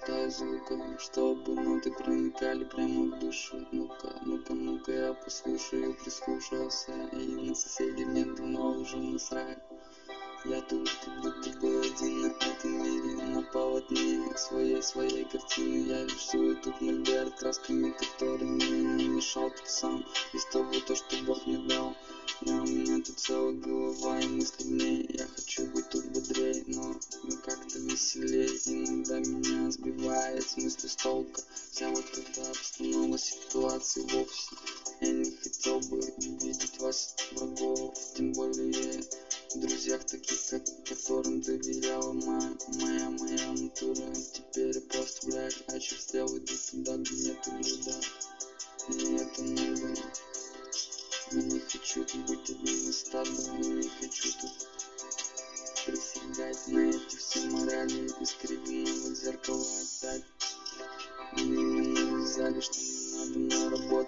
листаю 0.00 0.30
звуками 0.30 0.96
Чтобы 0.98 1.54
ноты 1.54 1.92
проникали 1.92 2.64
прямо 2.64 3.04
в 3.04 3.18
душу. 3.18 3.66
Ну-ка, 3.72 4.14
ну-ка, 4.24 4.54
ну-ка, 4.54 4.92
я 4.92 5.14
послушаю, 5.14 5.94
прислушался 5.94 6.92
И 7.12 7.26
на 7.26 7.54
соседей 7.54 8.04
мне 8.04 8.24
давно 8.24 8.72
уже 8.72 8.96
насрать. 8.96 9.58
Я 10.46 10.62
тут 10.62 10.88
как 11.04 11.20
будто 11.20 11.50
бы 11.60 11.80
один 11.80 12.22
на 12.22 12.26
этом 12.28 12.82
мире 12.82 13.24
На 13.24 13.42
полотне 13.42 14.36
своей, 14.36 14.82
своей 14.82 15.24
картины. 15.24 15.86
Я 15.86 16.04
рисую 16.04 16.56
тут 16.56 16.80
мольберт 16.80 17.34
красками, 17.38 17.90
которыми 17.90 19.02
мешал 19.02 19.50
тут 19.50 19.68
сам 19.68 20.04
Из 20.32 20.44
того, 20.46 20.72
то, 20.86 20.96
что 20.96 21.16
Бог 21.26 21.46
мне 21.46 21.58
дал 21.58 21.94
Я 22.40 22.54
у 22.54 22.64
меня 22.64 23.02
тут 23.04 23.18
целая 23.18 23.52
голова 23.52 24.18
и 24.18 24.28
мысли 24.28 24.64
в 24.64 24.70
ней. 24.70 25.06
Я 25.10 25.26
с 30.42 30.56
мысли 30.56 30.86
с 30.86 30.96
толка 30.96 31.42
Вся 31.72 31.88
вот 31.90 32.04
эта 32.16 32.50
обстановка 32.50 33.18
ситуации 33.18 34.02
вовсе. 34.02 34.56
Я 35.00 35.12
не 35.12 35.30
хотел 35.30 35.80
бы 35.80 36.00
видеть 36.18 36.78
вас 36.78 37.14
врагов. 37.32 37.94
Тем 38.16 38.32
более 38.32 39.02
в 39.54 39.60
друзьях 39.60 40.04
таких, 40.04 40.38
как, 40.48 40.62
которым 40.88 41.40
доверяла 41.40 42.12
моя, 42.12 42.56
моя, 42.74 43.10
моя 43.10 43.52
натура. 43.52 44.12
Теперь 44.32 44.80
просто, 44.80 45.26
блядь, 45.26 45.62
очерствел, 45.68 46.26
иду 46.26 46.54
туда, 46.70 46.96
где 46.96 47.14
нету 47.14 47.50
льда 47.58 48.00
Мне 48.88 49.16
это 49.16 49.42
надо. 49.42 50.00
Я 51.32 51.42
не 51.42 51.60
хочу 51.60 52.04
быть 52.26 52.39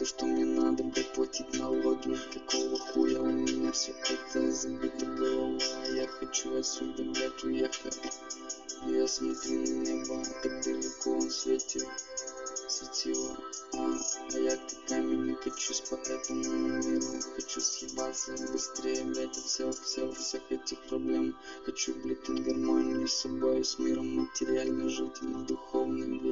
работу 0.00 0.06
Что 0.06 0.26
мне 0.26 0.44
надо, 0.44 0.82
блядь, 0.84 1.12
платить 1.12 1.58
налоги. 1.58 2.16
Какого 2.32 2.78
хуя 2.78 3.20
у 3.20 3.26
меня 3.26 3.72
все 3.72 3.92
это 3.92 4.50
забито 4.50 5.06
голова. 5.06 5.58
Я 5.94 6.06
хочу 6.06 6.56
отсюда, 6.56 7.02
блядь, 7.04 7.44
уехать. 7.44 7.98
Я 8.86 9.06
смотрю 9.06 9.60
на 9.60 9.74
небо, 9.84 10.22
как 10.42 10.64
далеко 10.64 11.10
он 11.10 11.30
светит. 11.30 11.86
Светило, 12.68 13.36
а, 13.74 13.98
а 14.32 14.38
я 14.38 14.56
как 14.56 14.84
камень 14.88 15.24
не 15.26 15.34
качусь 15.34 15.80
по 15.80 15.96
этому 15.96 16.44
миру 16.44 17.20
Хочу 17.34 17.60
съебаться 17.60 18.32
быстрее, 18.52 19.04
блядь, 19.04 19.36
от 19.36 19.44
всех, 19.44 19.74
всех, 19.82 20.16
всех 20.16 20.42
этих 20.50 20.78
проблем. 20.88 21.36
Хочу, 21.66 21.94
блядь, 21.94 22.28
гармонии 22.28 23.06
с 23.06 23.12
собой, 23.12 23.64
с 23.64 23.78
миром 23.78 24.16
материально 24.16 24.88
жить 24.88 25.18
и 25.20 25.26
духовно, 25.26 26.06
блядь 26.06 26.29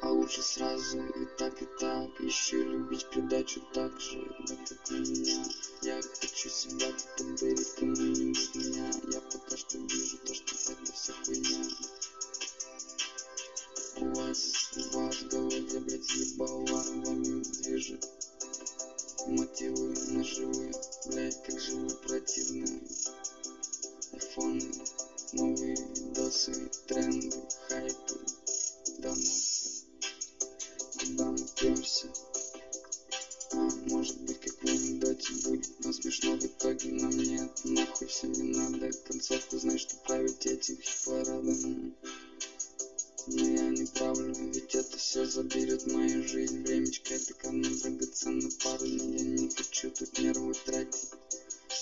а 0.00 0.10
лучше 0.10 0.42
сразу 0.42 0.98
и 0.98 1.24
так 1.38 1.60
и 1.60 1.66
так. 1.80 2.20
Еще 2.20 2.62
любить 2.62 3.08
придачу 3.10 3.60
так 3.72 3.98
же. 4.00 4.20
Да 4.48 4.54
как 4.68 4.90
меня 4.90 5.44
я 5.82 6.00
хочу 6.02 6.48
себя 6.48 6.86
тут 6.92 7.16
подарить 7.16 7.74
кому-нибудь 7.74 8.54
меня. 8.54 8.90
Я 9.12 9.20
пока 9.20 9.56
что 9.56 9.78
вижу 9.78 10.18
то 10.18 10.34
что 10.34 10.72
это 10.72 10.92
вся 10.92 11.12
хуйня. 11.24 11.64
У 13.96 14.04
вас 14.14 14.70
у 14.76 14.98
вас 14.98 15.16
в 15.16 15.28
голове 15.28 15.80
блять 15.80 16.10
ебала 16.10 16.64
вами 16.66 17.42
движет. 17.42 18.08
Мотивы 19.26 19.94
наживы 20.10 20.72
блять 21.06 21.42
как 21.42 21.60
же 21.60 21.76
вы 21.76 21.90
противные 21.96 22.80
айфоны 24.12 24.72
новые 25.32 25.76
видосы 25.76 26.70
тренды 26.86 27.37
но 41.30 41.92
я 43.26 43.68
не 43.68 43.84
правлю 43.84 44.32
ведь 44.34 44.74
это 44.74 44.96
все 44.96 45.26
заберет 45.26 45.86
мою 45.92 46.26
жизнь 46.26 46.62
времечко 46.62 47.14
это 47.14 47.34
ко 47.34 47.50
мне 47.50 47.68
драгоценный 47.68 48.50
парень 48.64 49.18
я 49.18 49.24
не 49.24 49.48
хочу 49.50 49.90
тут 49.90 50.18
нервы 50.18 50.54
тратить 50.64 51.10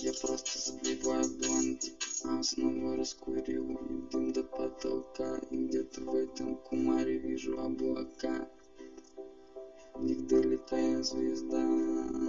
я 0.00 0.12
просто 0.14 0.58
забиваю 0.58 1.28
блантик 1.38 1.94
а 2.24 2.42
снова 2.42 2.96
раскурил 2.96 3.70
и 3.70 4.10
дым 4.10 4.32
до 4.32 4.42
потолка 4.42 5.38
и 5.50 5.56
где-то 5.56 6.00
в 6.00 6.14
этом 6.16 6.56
кумаре 6.56 7.16
вижу 7.18 7.56
облака 7.60 8.48
них 10.00 10.26
долетает 10.26 11.06
звезда 11.06 12.25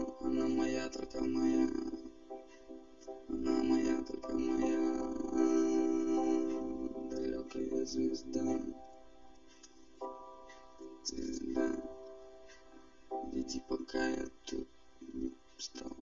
веди 13.33 13.61
пока 13.67 14.07
я 14.09 14.25
тут 14.45 14.67
не 15.13 15.31
встал 15.57 15.91